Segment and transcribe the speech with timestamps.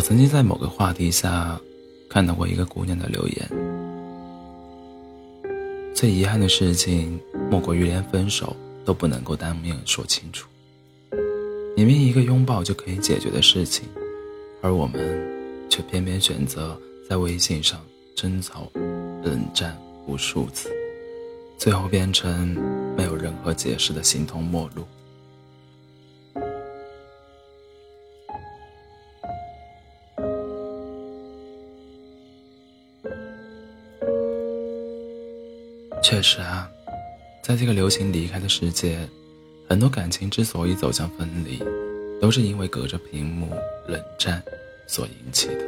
[0.00, 1.60] 我曾经在某个话题下
[2.08, 3.50] 看到过一个姑娘的留言。
[5.94, 10.48] 最遗憾的事情，莫过于连分手都不能够当面说清楚。
[11.76, 13.86] 明明一个拥抱就可以解决的事情，
[14.62, 14.98] 而我们
[15.68, 17.78] 却偏偏选择在微信上
[18.16, 18.72] 争吵、
[19.22, 19.76] 冷战
[20.06, 20.70] 无数次，
[21.58, 22.56] 最后变成
[22.96, 24.82] 没有任何解释的形同陌路。
[36.10, 36.68] 确实啊，
[37.40, 38.98] 在这个流行离开的世界，
[39.68, 41.62] 很多感情之所以走向分离，
[42.20, 43.48] 都是因为隔着屏幕
[43.86, 44.42] 冷战
[44.88, 45.64] 所引起的。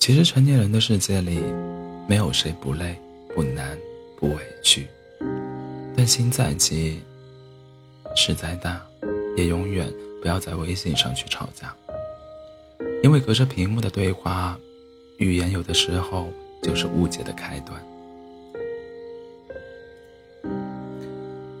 [0.00, 1.40] 其实成年人的世界里，
[2.08, 2.98] 没有谁不累、
[3.32, 3.78] 不难、
[4.18, 4.88] 不委屈，
[5.96, 7.00] 但心再急、
[8.16, 8.84] 事再大，
[9.36, 9.88] 也永远
[10.20, 11.72] 不要在微信上去吵架，
[13.04, 14.58] 因为隔着屏幕的对话，
[15.18, 16.28] 语言有的时候
[16.60, 17.80] 就是误解的开端。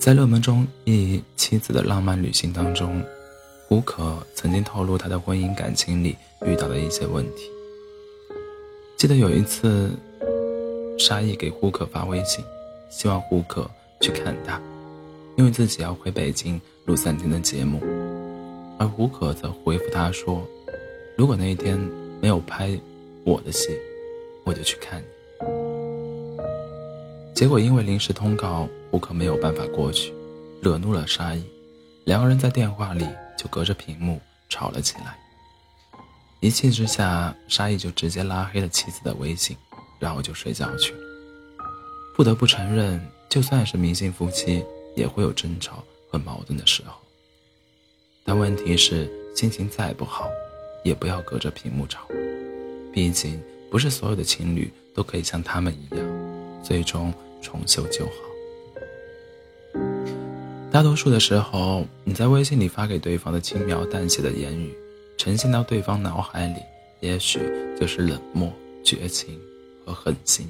[0.00, 3.02] 在热门中艺《妻子的浪漫旅行》当中，
[3.68, 7.50] 胡可曾经透露他的婚姻感情里遇到的一些问题。
[8.96, 9.90] 记得有一次，
[10.98, 12.42] 沙溢给胡可发微信，
[12.88, 13.70] 希望胡可
[14.00, 14.58] 去看他，
[15.36, 17.78] 因为自己要回北京录三天的节目，
[18.78, 20.42] 而胡可则回复他说
[21.14, 21.78] ：“如果那一天
[22.22, 22.70] 没有拍
[23.22, 23.68] 我的戏，
[24.44, 25.04] 我就去看你。”
[27.36, 30.12] 结果因为临时通告，胡可没有办法过去，
[30.60, 31.44] 惹怒了沙溢，
[32.04, 33.06] 两个人在电话里
[33.38, 35.16] 就隔着屏幕吵了起来。
[36.40, 39.56] 一气之下，沙溢就直接拉黑了妻子的微信，
[39.98, 40.98] 然后就睡觉去了。
[42.16, 44.64] 不得不承认，就算是明星夫妻，
[44.96, 47.00] 也会有争吵和矛盾的时候。
[48.24, 50.28] 但问题是，心情再不好，
[50.82, 52.00] 也不要隔着屏幕吵，
[52.92, 57.14] 毕竟不是所有的情侣都可以像他们一样，最终。
[57.42, 58.29] 重修旧好。
[60.72, 64.72] 大多数的时候，你在微信里发给对方的轻描淡写的言语，
[65.18, 66.60] 呈现到对方脑海里，
[67.00, 67.40] 也许
[67.78, 68.48] 就是冷漠、
[68.84, 69.36] 绝情
[69.84, 70.48] 和狠心。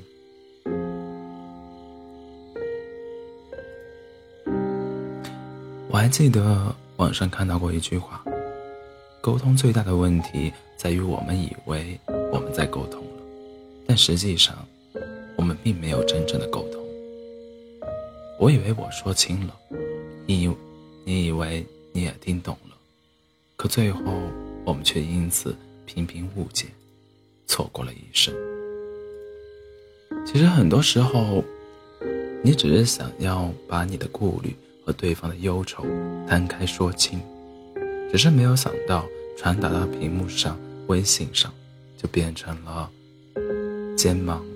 [5.88, 8.22] 我还记得网上看到过一句话：
[9.22, 11.98] 沟通最大的问题在于我们以为
[12.30, 13.22] 我们在沟通了，
[13.86, 14.54] 但实际上，
[15.36, 16.78] 我们并没有真正的沟通。
[18.38, 19.54] 我以为我说清了，
[20.30, 20.50] 你以，
[21.04, 22.76] 你以为你也听懂了，
[23.56, 24.00] 可最后
[24.64, 26.66] 我们却因此频频误解，
[27.48, 28.32] 错过了一生。
[30.24, 31.42] 其实很多时候，
[32.44, 34.54] 你只是想要把你的顾虑
[34.86, 35.84] 和对方的忧愁
[36.28, 37.20] 摊开说清，
[38.12, 39.04] 只是没有想到
[39.36, 41.52] 传达到屏幕上、微信上，
[42.00, 42.88] 就变成了
[43.96, 44.46] 肩忙、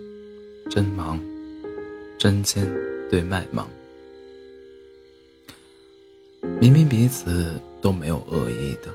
[0.71, 1.21] 针忙、
[2.17, 2.65] 针尖。
[3.11, 3.69] 对麦芒，
[6.65, 8.89] 明明彼此都没有恶意的，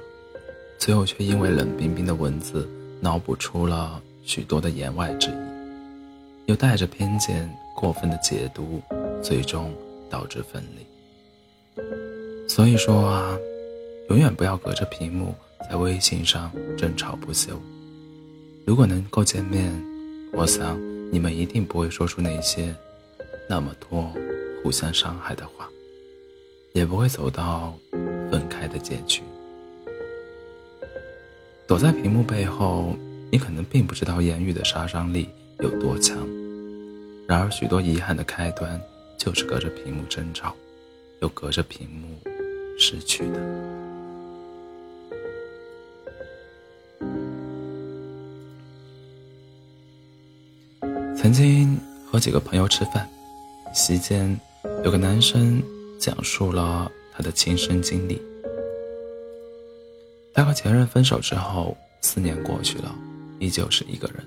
[0.79, 2.67] 最后却因为冷冰冰的文字
[2.99, 5.33] 脑补出了许多的言外之意，
[6.47, 8.81] 又带着偏见过分的解读，
[9.21, 9.71] 最终
[10.09, 11.83] 导致分离。
[12.47, 13.37] 所以说啊，
[14.09, 15.35] 永远不要隔着屏幕
[15.69, 17.53] 在微信上争吵不休。
[18.65, 19.71] 如果能够见面，
[20.33, 20.75] 我想
[21.11, 22.75] 你们一定不会说出那些。
[23.47, 24.11] 那么多
[24.63, 25.69] 互相伤害的话，
[26.73, 27.73] 也不会走到
[28.31, 29.21] 分开的结局。
[31.67, 32.95] 躲在屏幕背后，
[33.31, 36.17] 你可能并不知道言语的杀伤力有多强。
[37.27, 38.81] 然而，许多遗憾的开端，
[39.17, 40.55] 就是隔着屏幕争吵，
[41.21, 42.07] 又隔着屏幕
[42.79, 43.39] 失去的。
[51.15, 51.77] 曾经
[52.09, 53.07] 和几个朋友吃饭。
[53.75, 54.39] 席间，
[54.83, 55.61] 有个男生
[55.99, 58.21] 讲述了他的亲身经历。
[60.33, 62.95] 他和前任分手之后，四年过去了，
[63.39, 64.25] 依旧是一个人。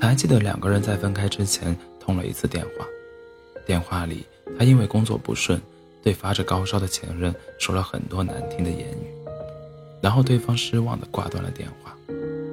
[0.00, 2.86] 他还记得两个人在分开之前通了一次电话，
[3.66, 4.24] 电话里
[4.58, 5.60] 他因为工作不顺，
[6.02, 9.06] 对发着高烧的前任说了很多难听的言语，
[10.00, 11.94] 然后对方失望的挂断了电话，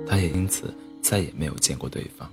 [0.06, 2.30] 他也因此再也没有见过对方。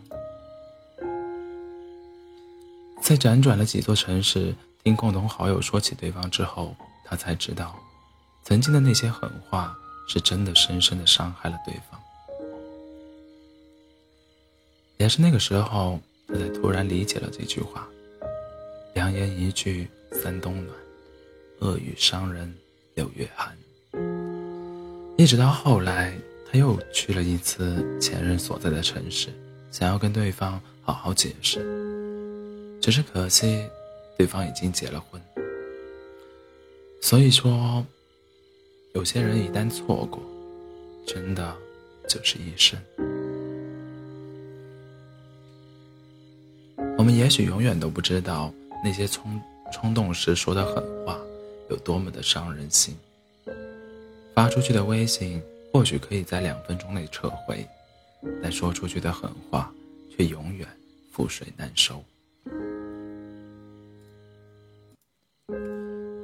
[3.00, 4.54] 在辗转了几座城市，
[4.84, 7.78] 听共同好友说起对方之后，他才知道，
[8.44, 9.76] 曾经的那些狠话
[10.08, 12.00] 是真的深深的伤害了对方。
[14.96, 17.86] 也是那个时候，他才突然理解了这句话：
[18.94, 20.76] 良言一句三冬暖，
[21.60, 22.52] 恶语伤人
[22.94, 23.56] 六月寒。
[25.16, 26.16] 一直到后来，
[26.50, 29.28] 他又去了一次前任所在的城市，
[29.70, 31.60] 想要跟对方好好解释。
[32.80, 33.68] 只是可惜，
[34.18, 35.22] 对方已经结了婚。
[37.00, 37.86] 所以说，
[38.92, 40.20] 有些人一旦错过，
[41.06, 41.56] 真的
[42.08, 42.78] 就是一生。
[46.98, 48.52] 我们也许永远都不知道，
[48.84, 49.40] 那些冲
[49.72, 51.16] 冲动时说的狠话，
[51.70, 52.96] 有多么的伤人心。
[54.34, 55.40] 发出去的微信
[55.72, 57.64] 或许可以在两分钟内撤回，
[58.42, 59.72] 但说出去的狠话
[60.10, 60.66] 却永远
[61.14, 62.04] 覆水难收。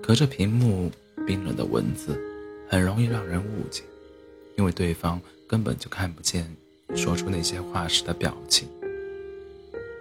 [0.06, 0.92] 隔着屏幕
[1.26, 2.20] 冰冷的文字，
[2.68, 3.82] 很容易让人误解，
[4.58, 5.18] 因为对方
[5.48, 6.54] 根本就看不见
[6.94, 8.68] 说出那些话时的表情。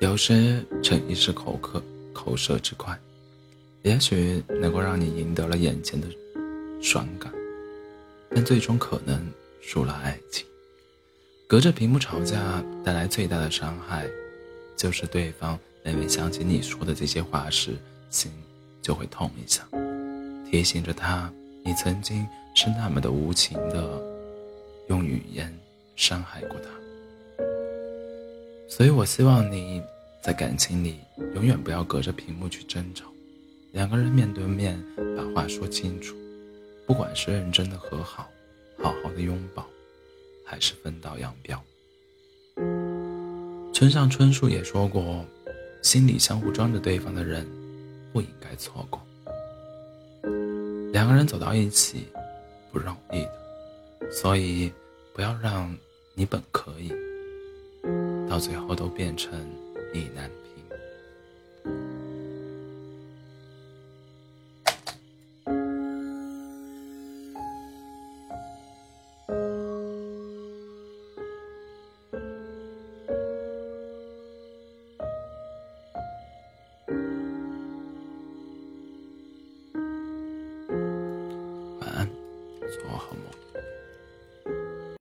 [0.02, 1.81] 有时逞一时口渴
[2.12, 3.00] 口舌之快，
[3.84, 6.08] 也许能够让你赢得了眼前的
[6.81, 7.31] 爽感。
[8.36, 9.25] 但最终可能
[9.62, 10.46] 输了爱情。
[11.48, 14.06] 隔着屏幕吵架带来最大的伤害，
[14.75, 17.78] 就是对方每每想起你说的这些话时，
[18.10, 18.30] 心
[18.84, 19.64] 就会痛一下，
[20.52, 21.34] 提醒着他
[21.64, 24.00] 你曾经是那么的无情的
[24.90, 25.52] 用语言
[25.96, 26.70] 伤害过他。
[28.70, 29.82] 所以我希望你
[30.22, 31.00] 在感情里
[31.34, 33.06] 永远不要隔着屏幕去争吵，
[33.72, 34.80] 两个人面对面
[35.16, 36.16] 把话说清楚。
[36.86, 38.30] 不管是认真的和好，
[38.78, 39.66] 好好的拥抱，
[40.46, 41.64] 还是分道扬镳。
[43.74, 45.26] 村上春树也说过，
[45.82, 47.48] 心里相互装着对方的人，
[48.13, 49.01] 不应该错过。
[50.94, 52.07] 两个人走到一起，
[52.71, 54.71] 不容易的，所以
[55.13, 55.75] 不要让
[56.13, 56.94] 你本可以，
[58.30, 59.33] 到最后都变成
[59.92, 60.30] 你难。
[82.78, 82.88] です。
[82.88, 83.43] あ、もう。